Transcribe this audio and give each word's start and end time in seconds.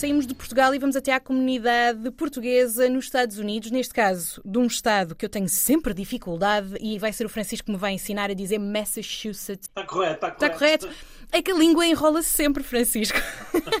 Saímos 0.00 0.26
de 0.26 0.34
Portugal 0.34 0.74
e 0.74 0.78
vamos 0.78 0.96
até 0.96 1.12
à 1.12 1.20
comunidade 1.20 2.10
portuguesa 2.12 2.88
nos 2.88 3.04
Estados 3.04 3.36
Unidos, 3.36 3.70
neste 3.70 3.92
caso 3.92 4.40
de 4.42 4.58
um 4.58 4.64
estado 4.64 5.14
que 5.14 5.26
eu 5.26 5.28
tenho 5.28 5.46
sempre 5.46 5.92
dificuldade 5.92 6.74
e 6.80 6.98
vai 6.98 7.12
ser 7.12 7.26
o 7.26 7.28
Francisco 7.28 7.66
que 7.66 7.72
me 7.72 7.76
vai 7.76 7.92
ensinar 7.92 8.30
a 8.30 8.32
dizer 8.32 8.58
Massachusetts. 8.58 9.68
Está 9.68 9.84
correto, 9.84 10.14
está 10.14 10.30
correto. 10.30 10.46
Está 10.46 10.58
correto? 10.58 10.88
É 11.30 11.42
que 11.42 11.52
a 11.52 11.54
língua 11.54 11.86
enrola-se 11.86 12.30
sempre, 12.30 12.62
Francisco. 12.62 13.18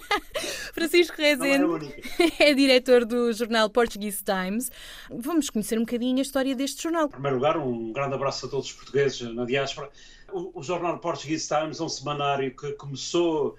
Francisco 0.74 1.16
Rezende 1.16 1.94
é, 2.38 2.50
é, 2.50 2.54
diretor 2.54 3.06
do 3.06 3.32
jornal 3.32 3.70
Portuguese 3.70 4.22
Times. 4.22 4.70
Vamos 5.10 5.48
conhecer 5.48 5.78
um 5.78 5.84
bocadinho 5.86 6.18
a 6.18 6.22
história 6.22 6.54
deste 6.54 6.82
jornal. 6.82 7.06
Em 7.06 7.12
primeiro 7.12 7.36
lugar, 7.38 7.56
um 7.56 7.94
grande 7.94 8.14
abraço 8.14 8.44
a 8.44 8.48
todos 8.50 8.66
os 8.66 8.72
portugueses 8.74 9.22
na 9.34 9.46
diáspora. 9.46 9.88
O, 10.30 10.60
o 10.60 10.62
jornal 10.62 10.98
Portuguese 10.98 11.48
Times 11.48 11.80
é 11.80 11.82
um 11.82 11.88
semanário 11.88 12.54
que 12.54 12.72
começou 12.72 13.56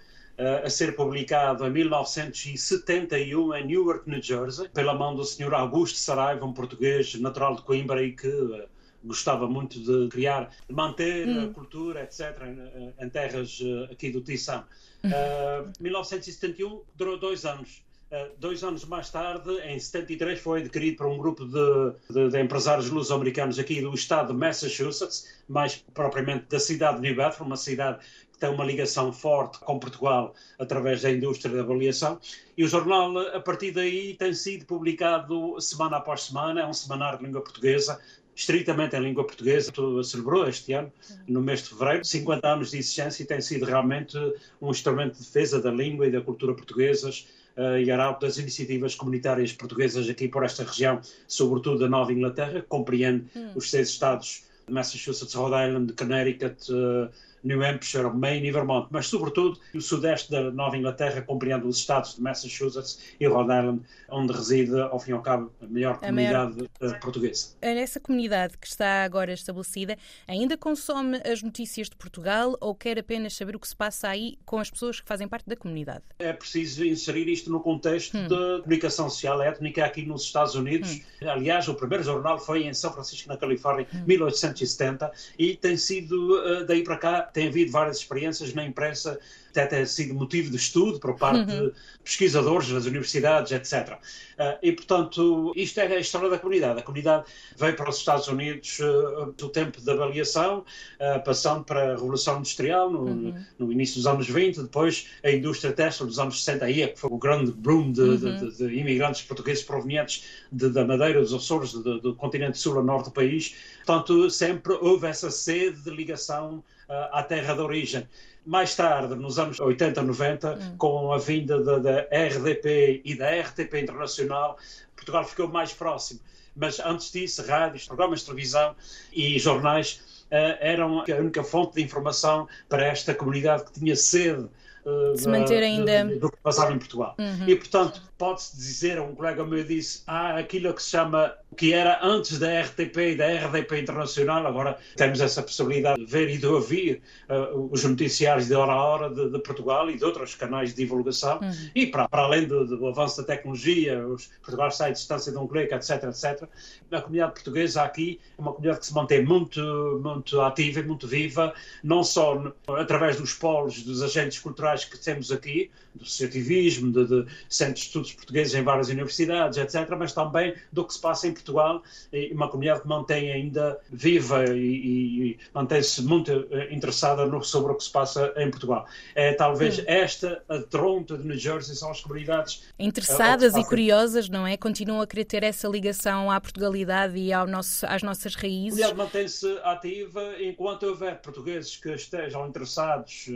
a 0.63 0.69
ser 0.69 0.95
publicado 0.95 1.65
em 1.65 1.69
1971 1.69 3.55
em 3.55 3.65
Newark, 3.67 4.09
New 4.09 4.21
Jersey, 4.21 4.67
pela 4.69 4.93
mão 4.93 5.15
do 5.15 5.23
Sr. 5.23 5.53
Augusto 5.53 5.97
Saraiva, 5.97 6.45
um 6.45 6.53
português 6.53 7.13
natural 7.15 7.55
de 7.55 7.61
Coimbra 7.61 8.03
e 8.03 8.13
que 8.13 8.27
eh, 8.27 8.67
gostava 9.03 9.47
muito 9.47 9.79
de 9.79 10.09
criar, 10.09 10.51
de 10.67 10.73
manter 10.73 11.27
hum. 11.27 11.45
a 11.45 11.53
cultura, 11.53 12.03
etc., 12.03 12.41
em, 12.45 12.93
em 13.05 13.09
terras 13.09 13.59
eh, 13.61 13.93
aqui 13.93 14.09
do 14.09 14.21
Tição. 14.21 14.63
Uh, 15.03 15.71
1971 15.79 16.81
durou 16.95 17.17
dois 17.17 17.45
anos. 17.45 17.83
Uh, 18.11 18.29
dois 18.37 18.63
anos 18.63 18.83
mais 18.85 19.09
tarde, 19.09 19.49
em 19.61 19.79
73, 19.79 20.37
foi 20.39 20.61
adquirido 20.61 20.97
por 20.97 21.07
um 21.07 21.17
grupo 21.17 21.45
de, 21.45 22.13
de, 22.13 22.29
de 22.29 22.41
empresários 22.41 22.89
luso-americanos 22.89 23.57
aqui 23.57 23.81
do 23.81 23.93
estado 23.93 24.33
de 24.33 24.39
Massachusetts, 24.39 25.27
mais 25.47 25.77
propriamente 25.93 26.45
da 26.49 26.59
cidade 26.59 26.97
de 26.97 27.03
New 27.03 27.15
Bedford, 27.15 27.43
uma 27.43 27.55
cidade 27.55 27.99
tem 28.41 28.49
uma 28.49 28.65
ligação 28.65 29.13
forte 29.13 29.59
com 29.59 29.77
Portugal 29.77 30.33
através 30.57 31.03
da 31.03 31.11
indústria 31.11 31.55
da 31.55 31.61
avaliação. 31.61 32.19
E 32.57 32.63
o 32.63 32.67
jornal, 32.67 33.15
a 33.19 33.39
partir 33.39 33.71
daí, 33.71 34.15
tem 34.15 34.33
sido 34.33 34.65
publicado 34.65 35.61
semana 35.61 35.97
após 35.97 36.23
semana, 36.23 36.61
é 36.61 36.65
um 36.65 36.73
semanário 36.73 37.19
de 37.19 37.25
língua 37.25 37.41
portuguesa, 37.41 38.01
estritamente 38.35 38.95
em 38.95 38.99
língua 38.99 39.23
portuguesa. 39.25 39.71
Celebrou 40.03 40.49
este 40.49 40.73
ano, 40.73 40.91
no 41.27 41.39
mês 41.39 41.61
de 41.61 41.69
fevereiro, 41.69 42.03
50 42.03 42.47
anos 42.47 42.71
de 42.71 42.79
existência 42.79 43.21
e 43.21 43.27
tem 43.27 43.39
sido 43.39 43.63
realmente 43.63 44.17
um 44.59 44.71
instrumento 44.71 45.13
de 45.13 45.19
defesa 45.19 45.61
da 45.61 45.69
língua 45.69 46.07
e 46.07 46.11
da 46.11 46.19
cultura 46.19 46.55
portuguesas 46.55 47.27
uh, 47.55 47.77
e 47.77 47.91
arauto 47.91 48.25
das 48.25 48.39
iniciativas 48.39 48.95
comunitárias 48.95 49.53
portuguesas 49.53 50.09
aqui 50.09 50.27
por 50.27 50.43
esta 50.43 50.63
região, 50.63 50.99
sobretudo 51.27 51.77
da 51.77 51.87
Nova 51.87 52.11
Inglaterra, 52.11 52.61
que 52.61 52.67
compreende 52.67 53.25
hum. 53.35 53.51
os 53.53 53.69
seis 53.69 53.89
estados 53.89 54.45
de 54.65 54.73
Massachusetts, 54.73 55.35
Rhode 55.35 55.67
Island, 55.67 55.93
Connecticut, 55.93 56.71
uh, 56.71 57.07
New 57.43 57.63
Hampshire, 57.63 58.09
Maine 58.13 58.47
e 58.47 58.51
Vermont, 58.51 58.87
mas 58.91 59.07
sobretudo 59.07 59.59
o 59.73 59.81
sudeste 59.81 60.31
da 60.31 60.51
Nova 60.51 60.77
Inglaterra, 60.77 61.21
compreende 61.21 61.65
os 61.67 61.77
estados 61.77 62.15
de 62.15 62.21
Massachusetts 62.21 62.99
e 63.19 63.27
Rhode 63.27 63.51
Island, 63.51 63.81
onde 64.09 64.33
reside, 64.33 64.79
ao 64.79 64.99
fim 64.99 65.11
e 65.11 65.13
ao 65.13 65.21
cabo, 65.21 65.51
a 65.61 65.65
maior 65.65 65.93
a 65.93 65.97
comunidade 65.97 66.55
maior... 66.55 66.69
Eh, 66.81 66.99
portuguesa. 66.99 67.55
Essa 67.61 67.99
comunidade 67.99 68.57
que 68.57 68.67
está 68.67 69.03
agora 69.03 69.33
estabelecida 69.33 69.97
ainda 70.27 70.57
consome 70.57 71.21
as 71.25 71.41
notícias 71.41 71.89
de 71.89 71.95
Portugal 71.95 72.55
ou 72.59 72.75
quer 72.75 72.99
apenas 72.99 73.33
saber 73.33 73.55
o 73.55 73.59
que 73.59 73.67
se 73.67 73.75
passa 73.75 74.09
aí 74.09 74.37
com 74.45 74.59
as 74.59 74.69
pessoas 74.69 74.99
que 74.99 75.07
fazem 75.07 75.27
parte 75.27 75.47
da 75.47 75.55
comunidade? 75.55 76.03
É 76.19 76.33
preciso 76.33 76.85
inserir 76.85 77.27
isto 77.27 77.51
no 77.51 77.59
contexto 77.59 78.17
hum. 78.17 78.27
da 78.27 78.61
comunicação 78.61 79.09
social 79.09 79.41
étnica 79.41 79.85
aqui 79.85 80.05
nos 80.05 80.23
Estados 80.23 80.55
Unidos. 80.55 81.01
Hum. 81.21 81.29
Aliás, 81.29 81.67
o 81.67 81.73
primeiro 81.73 82.03
jornal 82.03 82.39
foi 82.39 82.63
em 82.63 82.73
São 82.73 82.91
Francisco, 82.93 83.27
na 83.29 83.37
Califórnia, 83.37 83.87
em 83.93 83.97
hum. 83.97 84.03
1870, 84.07 85.11
e 85.37 85.55
tem 85.55 85.77
sido, 85.77 86.39
eh, 86.45 86.63
daí 86.63 86.83
para 86.83 86.97
cá, 86.97 87.21
tem 87.33 87.47
havido 87.47 87.71
várias 87.71 87.97
experiências 87.97 88.53
na 88.53 88.65
imprensa 88.65 89.19
até 89.51 89.65
ter 89.65 89.87
sido 89.87 90.13
motivo 90.13 90.49
de 90.49 90.55
estudo 90.55 90.99
por 90.99 91.15
parte 91.17 91.51
uhum. 91.51 91.67
de 91.67 91.73
pesquisadores 92.03 92.69
das 92.69 92.85
universidades, 92.85 93.51
etc. 93.51 93.93
Uh, 93.93 93.97
ah, 94.39 94.57
e, 94.63 94.71
portanto, 94.71 95.53
isto 95.55 95.79
é 95.79 95.87
a 95.87 95.99
história 95.99 96.29
da 96.29 96.39
comunidade. 96.39 96.79
A 96.79 96.83
comunidade 96.83 97.25
veio 97.57 97.75
para 97.75 97.89
os 97.89 97.97
Estados 97.97 98.27
Unidos 98.27 98.79
uh, 98.79 99.33
do 99.37 99.49
tempo 99.49 99.79
da 99.81 99.93
avaliação, 99.93 100.59
uh, 100.59 101.23
passando 101.23 101.63
para 101.63 101.83
a 101.83 101.91
Revolução 101.91 102.39
Industrial 102.39 102.89
no, 102.89 103.01
uhum. 103.01 103.45
no, 103.59 103.71
início 103.71 103.97
dos 103.97 104.07
anos 104.07 104.27
20, 104.27 104.61
depois 104.61 105.07
a 105.23 105.29
indústria 105.29 105.73
têxtil 105.73 106.07
dos 106.07 106.17
anos 106.17 106.43
60, 106.43 106.65
aí 106.65 106.81
é 106.81 106.87
que 106.87 106.99
foi 106.99 107.09
o 107.11 107.17
grande 107.17 107.51
boom 107.51 107.91
de, 107.91 108.01
uhum. 108.01 108.17
de, 108.17 108.51
de, 108.51 108.57
de 108.57 108.75
imigrantes 108.79 109.21
portugueses 109.21 109.63
provenientes 109.63 110.23
da 110.51 110.85
Madeira, 110.85 111.21
dos 111.21 111.33
Açores, 111.33 111.73
do 111.73 112.15
continente 112.15 112.57
sul 112.57 112.77
ao 112.77 112.83
norte 112.83 113.05
do 113.05 113.11
país. 113.11 113.55
Portanto, 113.85 114.29
sempre 114.29 114.73
houve 114.73 115.07
essa 115.07 115.29
sede 115.29 115.81
de 115.81 115.89
ligação 115.89 116.63
à 117.11 117.23
terra 117.23 117.53
de 117.53 117.61
origem. 117.61 118.07
Mais 118.45 118.75
tarde, 118.75 119.15
nos 119.15 119.37
anos 119.37 119.59
80, 119.59 120.01
90, 120.01 120.53
hum. 120.53 120.77
com 120.77 121.13
a 121.13 121.17
vinda 121.17 121.63
da, 121.63 121.77
da 121.77 121.99
RDP 122.01 123.01
e 123.05 123.15
da 123.15 123.29
RTP 123.39 123.75
Internacional, 123.75 124.57
Portugal 124.95 125.23
ficou 125.25 125.47
mais 125.47 125.73
próximo. 125.73 126.19
Mas 126.55 126.79
antes 126.79 127.11
disso, 127.11 127.45
rádios, 127.45 127.85
programas 127.85 128.19
de 128.19 128.25
televisão 128.25 128.75
e 129.13 129.39
jornais 129.39 130.25
uh, 130.25 130.57
eram 130.59 130.99
a 130.99 131.15
única 131.19 131.43
fonte 131.43 131.75
de 131.75 131.83
informação 131.83 132.47
para 132.67 132.85
esta 132.85 133.13
comunidade 133.13 133.65
que 133.65 133.79
tinha 133.79 133.95
sede 133.95 134.49
uh, 134.85 135.17
se 135.17 135.27
manter 135.27 135.63
ainda 135.63 136.05
do 136.05 136.31
que 136.31 136.37
passava 136.37 136.73
em 136.73 136.77
Portugal. 136.77 137.15
Uhum. 137.17 137.47
E, 137.47 137.55
portanto, 137.55 138.01
pode-se 138.21 138.55
dizer, 138.55 138.99
um 139.01 139.15
colega 139.15 139.43
meu 139.43 139.63
disse, 139.63 140.03
há 140.05 140.37
aquilo 140.37 140.71
que 140.75 140.83
se 140.83 140.91
chama, 140.91 141.33
que 141.57 141.73
era 141.73 142.05
antes 142.05 142.37
da 142.37 142.61
RTP 142.61 142.97
e 142.97 143.15
da 143.15 143.25
RDP 143.25 143.79
Internacional, 143.79 144.45
agora 144.45 144.77
temos 144.95 145.19
essa 145.21 145.41
possibilidade 145.41 146.05
de 146.05 146.11
ver 146.11 146.29
e 146.29 146.37
de 146.37 146.45
ouvir 146.45 147.01
uh, 147.27 147.67
os 147.71 147.83
noticiários 147.83 148.47
de 148.47 148.53
hora 148.53 148.73
a 148.73 148.83
hora 148.83 149.09
de, 149.09 149.31
de, 149.31 149.39
Portugal 149.39 149.89
e 149.89 149.97
de 149.97 150.05
outros 150.05 150.35
canais 150.35 150.69
de 150.69 150.75
divulgação, 150.75 151.39
uhum. 151.41 151.69
e 151.73 151.87
para, 151.87 152.07
para 152.07 152.21
além 152.21 152.45
do, 152.45 152.63
do, 152.63 152.87
avanço 152.87 153.17
da 153.21 153.23
tecnologia, 153.23 154.05
os 154.07 154.27
Portugal 154.43 154.69
sai 154.69 154.91
à 154.91 154.93
distância 154.93 155.31
de 155.31 155.39
um 155.39 155.47
clique, 155.47 155.73
etc, 155.73 156.03
etc, 156.03 156.47
a 156.91 157.01
comunidade 157.01 157.33
portuguesa 157.33 157.81
aqui 157.81 158.19
é 158.37 158.41
uma 158.41 158.51
comunidade 158.53 158.81
que 158.81 158.85
se 158.85 158.93
mantém 158.93 159.25
muito, 159.25 159.99
muito 160.03 160.39
ativa 160.41 160.79
e 160.79 160.83
muito 160.83 161.07
viva, 161.07 161.55
não 161.83 162.03
só 162.03 162.53
através 162.67 163.17
dos 163.17 163.33
polos, 163.33 163.81
dos 163.81 164.03
agentes 164.03 164.37
culturais 164.37 164.70
que 164.79 164.97
temos 164.97 165.31
aqui, 165.31 165.69
do 165.93 166.03
associativismo, 166.03 166.91
de, 166.91 167.05
de 167.05 167.31
centros 167.49 167.81
de 167.81 167.85
estudos 167.87 168.13
portugueses 168.13 168.53
em 168.53 168.63
várias 168.63 168.89
universidades, 168.89 169.57
etc., 169.57 169.89
mas 169.97 170.13
também 170.13 170.55
do 170.71 170.85
que 170.85 170.93
se 170.93 170.99
passa 170.99 171.27
em 171.27 171.33
Portugal, 171.33 171.83
e 172.13 172.31
uma 172.33 172.47
comunidade 172.47 172.81
que 172.81 172.87
mantém 172.87 173.31
ainda 173.31 173.79
viva 173.91 174.45
e, 174.45 175.31
e 175.31 175.39
mantém-se 175.53 176.01
muito 176.01 176.47
eh, 176.51 176.73
interessada 176.73 177.25
no, 177.25 177.43
sobre 177.43 177.73
o 177.73 177.75
que 177.75 177.83
se 177.83 177.91
passa 177.91 178.33
em 178.37 178.49
Portugal. 178.49 178.85
É 179.15 179.33
talvez 179.33 179.79
hum. 179.79 179.83
esta 179.87 180.43
a 180.47 180.59
Toronto 180.59 181.17
de 181.17 181.27
New 181.27 181.37
Jersey 181.37 181.75
são 181.75 181.91
as 181.91 182.01
comunidades 182.01 182.63
eh, 182.77 182.85
interessadas 182.85 183.55
e 183.55 183.63
curiosas, 183.63 184.29
não 184.29 184.47
é? 184.47 184.55
Continuam 184.57 185.01
a 185.01 185.07
querer 185.07 185.25
ter 185.25 185.43
essa 185.43 185.67
ligação 185.67 186.31
à 186.31 186.39
Portugalidade 186.39 187.17
e 187.17 187.33
ao 187.33 187.47
nosso, 187.47 187.85
às 187.85 188.01
nossas 188.01 188.35
raízes. 188.35 188.81
A 188.81 188.93
mantém-se 188.93 189.47
ativa 189.63 190.41
enquanto 190.41 190.83
houver 190.83 191.21
portugueses 191.21 191.75
que 191.75 191.89
estejam 191.89 192.47
interessados 192.47 193.29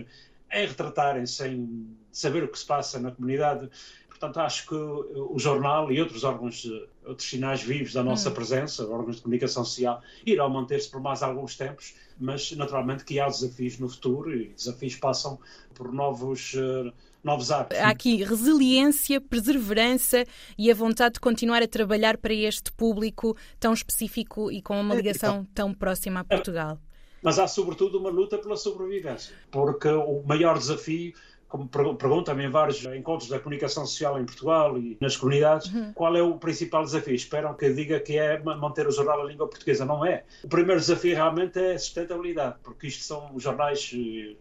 em 0.51 0.67
retratarem-se, 0.67 1.47
em 1.47 1.97
saber 2.11 2.44
o 2.44 2.47
que 2.47 2.57
se 2.57 2.66
passa 2.66 3.00
na 3.00 3.11
comunidade. 3.11 3.69
Portanto, 4.07 4.39
acho 4.39 4.67
que 4.67 4.75
o 4.75 5.38
jornal 5.38 5.91
e 5.91 6.00
outros 6.00 6.23
órgãos, 6.23 6.66
outros 7.06 7.28
sinais 7.28 7.61
vivos 7.61 7.91
da 7.91 8.01
nossa 8.01 8.29
hum. 8.29 8.33
presença, 8.33 8.88
órgãos 8.88 9.17
de 9.17 9.22
comunicação 9.22 9.66
social, 9.66 10.01
irão 10.25 10.50
manter-se 10.50 10.89
por 10.89 11.01
mais 11.01 11.22
alguns 11.22 11.57
tempos, 11.57 11.94
mas 12.17 12.53
naturalmente 12.53 13.03
que 13.03 13.19
há 13.19 13.28
desafios 13.28 13.78
no 13.78 13.89
futuro 13.89 14.34
e 14.34 14.50
desafios 14.50 14.95
passam 14.95 15.38
por 15.73 15.91
novos. 15.91 16.53
Uh, 16.53 16.94
novos 17.25 17.51
hábitos. 17.51 17.79
Há 17.79 17.89
aqui 17.89 18.23
resiliência, 18.23 19.19
perseverança 19.19 20.23
e 20.55 20.69
a 20.69 20.75
vontade 20.75 21.16
de 21.16 21.19
continuar 21.19 21.63
a 21.63 21.67
trabalhar 21.67 22.17
para 22.17 22.35
este 22.35 22.72
público 22.72 23.35
tão 23.59 23.73
específico 23.73 24.51
e 24.51 24.61
com 24.61 24.79
uma 24.79 24.94
é, 24.94 24.97
ligação 24.97 25.43
tão 25.55 25.73
próxima 25.73 26.20
a 26.20 26.23
Portugal 26.23 26.79
mas 27.25 27.39
há 27.39 27.47
sobretudo 27.47 27.97
uma 27.97 28.09
luta 28.09 28.37
pela 28.37 28.55
sobrevivência, 28.55 29.35
porque 29.51 29.89
o 29.89 30.22
maior 30.23 30.57
desafio 30.57 31.13
como 31.47 31.67
perguntam-me 31.95 32.45
em 32.45 32.49
vários 32.49 32.83
encontros 32.85 33.29
da 33.29 33.39
comunicação 33.39 33.85
social 33.85 34.19
em 34.19 34.25
Portugal 34.25 34.77
e 34.77 34.97
nas 34.99 35.16
comunidades, 35.16 35.72
uhum. 35.73 35.93
qual 35.93 36.16
é 36.16 36.22
o 36.22 36.37
principal 36.37 36.83
desafio? 36.83 37.16
Esperam 37.16 37.53
que 37.53 37.66
eu 37.66 37.73
diga 37.73 37.99
que 37.99 38.17
é 38.17 38.37
manter 38.41 38.87
o 38.87 38.91
jornal 38.91 39.22
a 39.22 39.23
língua 39.23 39.47
portuguesa. 39.47 39.85
Não 39.85 40.05
é. 40.05 40.23
O 40.43 40.49
primeiro 40.49 40.81
desafio 40.81 41.16
realmente 41.16 41.57
é 41.57 41.75
a 41.75 41.79
sustentabilidade, 41.79 42.55
porque 42.61 42.87
isto 42.87 43.03
são 43.03 43.31
jornais 43.39 43.89
eh, 43.93 44.35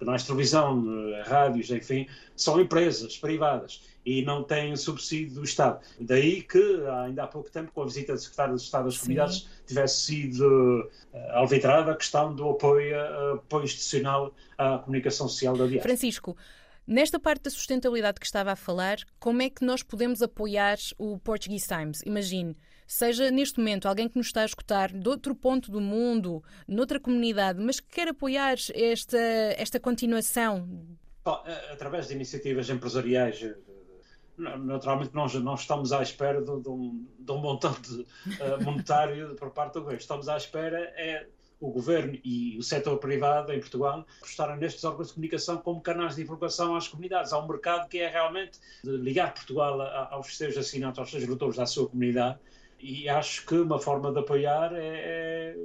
canais 0.00 0.22
de 0.22 0.26
televisão, 0.26 0.84
eh, 1.14 1.22
rádios, 1.22 1.70
enfim, 1.70 2.06
são 2.34 2.60
empresas 2.60 3.16
privadas 3.16 3.82
e 4.04 4.22
não 4.22 4.42
têm 4.42 4.74
subsídio 4.76 5.34
do 5.34 5.44
Estado. 5.44 5.80
Daí 6.00 6.42
que, 6.42 6.82
ainda 7.04 7.24
há 7.24 7.26
pouco 7.26 7.50
tempo, 7.50 7.70
com 7.72 7.82
a 7.82 7.84
visita 7.84 8.14
do 8.14 8.18
secretário 8.18 8.56
de 8.56 8.62
Estado 8.62 8.84
das. 8.86 8.98
Comunidades, 8.98 9.48
tivesse 9.66 10.00
sido 10.00 10.90
uh, 11.12 11.18
alvitrada 11.32 11.92
a 11.92 11.96
questão 11.96 12.34
do 12.34 12.48
apoio, 12.48 12.96
uh, 12.96 13.34
apoio 13.34 13.64
institucional 13.64 14.34
à 14.56 14.78
comunicação 14.78 15.28
social 15.28 15.56
da 15.56 15.66
diáspora. 15.66 15.82
Francisco, 15.82 16.36
Nesta 16.86 17.20
parte 17.20 17.42
da 17.42 17.50
sustentabilidade 17.50 18.18
que 18.18 18.26
estava 18.26 18.50
a 18.50 18.56
falar, 18.56 18.98
como 19.20 19.42
é 19.42 19.48
que 19.48 19.64
nós 19.64 19.80
podemos 19.80 20.22
apoiar 20.22 20.76
o 20.98 21.20
Portuguese 21.20 21.68
Times? 21.68 22.02
Imagine, 22.04 22.56
seja 22.92 23.30
neste 23.30 23.58
momento 23.58 23.86
alguém 23.86 24.08
que 24.08 24.18
nos 24.18 24.26
está 24.26 24.42
a 24.42 24.44
escutar 24.44 24.92
de 24.92 25.08
outro 25.08 25.32
ponto 25.32 25.70
do 25.70 25.80
mundo, 25.80 26.42
noutra 26.66 26.98
comunidade, 26.98 27.62
mas 27.62 27.78
que 27.78 27.88
quer 27.88 28.08
apoiar 28.08 28.56
esta, 28.74 29.18
esta 29.56 29.78
continuação? 29.78 30.68
Bom, 31.24 31.40
através 31.70 32.08
de 32.08 32.14
iniciativas 32.14 32.68
empresariais 32.68 33.54
naturalmente 34.36 35.14
nós 35.14 35.34
não 35.34 35.54
estamos 35.54 35.92
à 35.92 36.02
espera 36.02 36.40
de, 36.40 36.62
de, 36.62 36.68
um, 36.68 37.06
de 37.18 37.30
um, 37.30 37.38
montante 37.38 37.92
uh, 37.92 38.64
monetário 38.64 39.34
por 39.38 39.50
parte 39.50 39.74
do 39.74 39.80
governo. 39.80 40.00
Estamos 40.00 40.28
à 40.28 40.36
espera 40.36 40.78
é 40.96 41.26
o 41.60 41.70
governo 41.70 42.18
e 42.24 42.56
o 42.58 42.62
setor 42.62 42.96
privado 42.98 43.52
em 43.52 43.60
Portugal 43.60 44.06
apostarem 44.16 44.56
nestes 44.56 44.82
órgãos 44.82 45.08
de 45.08 45.14
comunicação 45.14 45.58
como 45.58 45.78
canais 45.80 46.16
de 46.16 46.22
informação 46.22 46.74
às 46.74 46.88
comunidades. 46.88 47.34
Há 47.34 47.38
um 47.38 47.46
mercado 47.46 47.86
que 47.86 47.98
é 47.98 48.08
realmente 48.08 48.58
ligar 48.82 49.34
Portugal 49.34 49.80
aos 50.10 50.36
seus 50.36 50.56
assinantes, 50.56 50.98
aos 50.98 51.10
seus 51.10 51.26
leitores 51.26 51.56
da 51.56 51.66
sua 51.66 51.86
comunidade 51.86 52.38
e 52.82 53.08
acho 53.08 53.44
que 53.46 53.54
uma 53.56 53.78
forma 53.78 54.10
de 54.12 54.20
apoiar 54.20 54.72
é, 54.74 55.52
é 55.52 55.56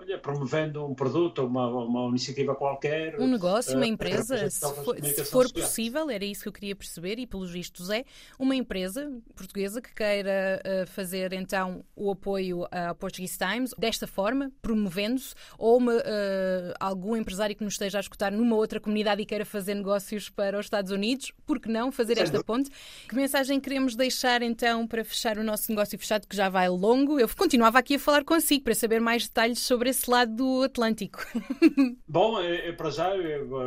olha, 0.00 0.18
promovendo 0.18 0.84
um 0.86 0.94
produto, 0.94 1.44
uma, 1.44 1.68
uma 1.68 2.08
iniciativa 2.08 2.54
qualquer. 2.54 3.20
Um 3.20 3.26
negócio, 3.26 3.76
uma 3.76 3.84
uh, 3.84 3.88
empresa, 3.88 4.48
se 4.48 4.60
for, 4.60 4.96
se 4.96 5.24
for 5.24 5.52
possível, 5.52 6.10
era 6.10 6.24
isso 6.24 6.42
que 6.42 6.48
eu 6.48 6.52
queria 6.52 6.74
perceber, 6.74 7.18
e 7.18 7.26
pelos 7.26 7.50
vistos 7.50 7.90
é, 7.90 8.04
uma 8.38 8.56
empresa 8.56 9.12
portuguesa 9.34 9.80
que 9.80 9.94
queira 9.94 10.60
uh, 10.64 10.86
fazer 10.90 11.32
então 11.32 11.84
o 11.94 12.10
apoio 12.10 12.66
ao 12.70 12.94
Portuguese 12.94 13.36
Times 13.36 13.74
desta 13.78 14.06
forma, 14.06 14.50
promovendo-se, 14.62 15.34
ou 15.58 15.76
uma, 15.76 15.94
uh, 15.94 16.74
algum 16.78 17.14
empresário 17.14 17.54
que 17.54 17.64
nos 17.64 17.74
esteja 17.74 17.98
a 17.98 18.00
escutar 18.00 18.32
numa 18.32 18.56
outra 18.56 18.80
comunidade 18.80 19.20
e 19.20 19.26
queira 19.26 19.44
fazer 19.44 19.74
negócios 19.74 20.28
para 20.30 20.58
os 20.58 20.66
Estados 20.66 20.90
Unidos, 20.90 21.32
por 21.46 21.60
que 21.60 21.68
não 21.68 21.92
fazer 21.92 22.18
esta 22.18 22.42
ponte? 22.42 22.70
Que 23.08 23.14
mensagem 23.14 23.60
queremos 23.60 23.94
deixar 23.94 24.40
então 24.42 24.86
para 24.86 25.04
fechar 25.04 25.36
o 25.38 25.44
nosso 25.44 25.70
negócio 25.70 25.98
fechado, 25.98 26.26
que 26.26 26.36
já 26.36 26.48
vai 26.48 26.68
longo? 26.68 27.20
Eu 27.20 27.28
continuava 27.36 27.78
aqui 27.78 27.96
a 27.96 27.98
falar 27.98 28.24
consigo 28.24 28.64
para 28.64 28.74
saber 28.74 29.00
mais 29.00 29.24
detalhes 29.24 29.58
sobre 29.58 29.89
esse 29.90 30.10
lado 30.10 30.34
do 30.34 30.62
Atlântico. 30.62 31.24
Bom, 32.08 32.40
é, 32.40 32.72
para 32.72 32.90
já 32.90 33.12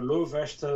louvo 0.01 0.37
esta 0.37 0.67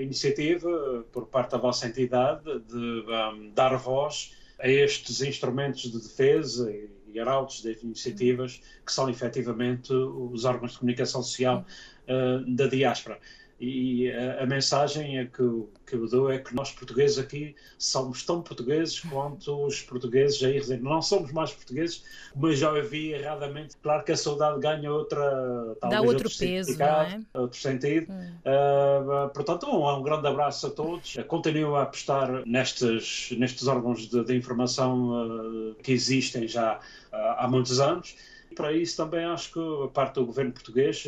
iniciativa 0.00 1.04
por 1.12 1.26
parte 1.26 1.52
da 1.52 1.58
vossa 1.58 1.86
entidade 1.86 2.42
de 2.60 3.04
um, 3.06 3.50
dar 3.54 3.76
voz 3.76 4.34
a 4.58 4.68
estes 4.68 5.20
instrumentos 5.20 5.82
de 5.82 5.98
defesa 5.98 6.70
e, 6.72 6.96
arautos 7.18 7.62
de 7.62 7.72
iniciativas 7.82 8.60
que 8.84 8.92
são 8.92 9.08
efetivamente 9.08 9.90
os 9.90 10.44
órgãos 10.44 10.72
de 10.72 10.78
comunicação 10.80 11.22
social 11.22 11.64
uh, 12.06 12.54
da 12.54 12.66
diáspora. 12.66 13.18
E 13.58 14.12
a, 14.12 14.42
a, 14.42 14.46
mensagem 14.46 15.18
é 15.18 15.24
que, 15.24 15.42
que 15.86 15.94
eu 15.94 16.06
dou 16.06 16.30
é 16.30 16.38
que 16.38 16.54
nós 16.54 16.72
portugueses 16.72 17.18
aqui 17.18 17.56
somos 17.78 18.22
tão 18.22 18.42
portugueses 18.42 19.00
quanto 19.00 19.64
os 19.64 19.80
portugueses 19.80 20.42
aí 20.42 20.52
residem. 20.52 20.82
Não 20.82 21.00
somos 21.00 21.32
mais 21.32 21.52
portugueses, 21.52 22.04
mas 22.34 22.58
já 22.58 22.70
ouvi 22.70 23.12
erradamente. 23.12 23.74
Claro 23.82 24.04
que 24.04 24.12
a 24.12 24.16
saudade 24.16 24.60
ganha 24.60 24.92
outra. 24.92 25.74
Dá 25.80 26.02
outro, 26.02 26.24
outro 26.24 26.38
peso, 26.38 26.78
não 26.78 26.86
é? 26.86 27.20
Outro 27.32 27.58
sentido. 27.58 28.12
Hum. 28.12 28.32
Uh, 28.44 29.30
portanto, 29.30 29.66
um, 29.66 29.88
um 29.88 30.02
grande 30.02 30.28
abraço 30.28 30.66
a 30.66 30.70
todos. 30.70 31.16
Continuo 31.26 31.76
a 31.76 31.82
apostar 31.84 32.46
nestes, 32.46 33.30
nestes 33.38 33.66
órgãos 33.66 34.06
de, 34.06 34.22
de 34.22 34.36
informação 34.36 35.70
uh, 35.70 35.74
que 35.82 35.92
existem 35.92 36.46
já 36.46 36.76
uh, 36.76 37.16
há 37.38 37.48
muitos 37.48 37.80
anos. 37.80 38.16
Para 38.56 38.72
isso 38.72 38.96
também 38.96 39.24
acho 39.24 39.52
que 39.52 39.84
a 39.84 39.88
parte 39.88 40.14
do 40.14 40.26
governo 40.26 40.50
português 40.50 41.04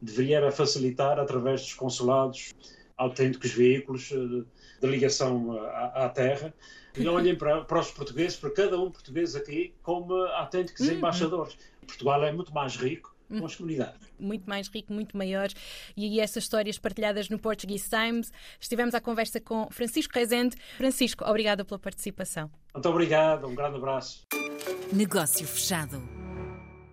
deveria 0.00 0.50
facilitar 0.50 1.18
através 1.18 1.60
dos 1.62 1.74
consulados 1.74 2.54
autênticos 2.96 3.50
veículos 3.50 4.10
eh, 4.12 4.44
de 4.80 4.86
ligação 4.86 5.52
à, 5.60 6.04
à 6.04 6.08
terra 6.08 6.54
e 6.96 7.06
olhem 7.08 7.36
para, 7.36 7.62
para, 7.62 7.80
os 7.80 7.90
portugueses, 7.90 8.36
para 8.36 8.50
cada 8.50 8.78
um 8.78 8.90
português 8.90 9.34
aqui, 9.34 9.74
como 9.82 10.14
autênticos 10.14 10.86
uhum. 10.86 10.94
embaixadores. 10.94 11.56
Portugal 11.86 12.22
é 12.24 12.32
muito 12.32 12.52
mais 12.52 12.76
rico 12.76 13.12
com 13.28 13.46
as 13.46 13.56
comunidades. 13.56 14.12
Muito 14.18 14.48
mais 14.48 14.68
rico, 14.68 14.92
muito 14.92 15.16
maior. 15.16 15.48
E 15.96 16.20
essas 16.20 16.44
histórias 16.44 16.78
partilhadas 16.78 17.30
no 17.30 17.38
Portuguese 17.38 17.88
Times. 17.88 18.30
Estivemos 18.60 18.94
à 18.94 19.00
conversa 19.00 19.40
com 19.40 19.68
Francisco 19.70 20.12
Rezende. 20.14 20.54
Francisco, 20.76 21.24
obrigada 21.24 21.64
pela 21.64 21.78
participação. 21.78 22.50
Muito 22.74 22.88
obrigado, 22.88 23.46
um 23.46 23.54
grande 23.54 23.76
abraço. 23.76 24.26
Negócio 24.92 25.46
fechado. 25.46 26.21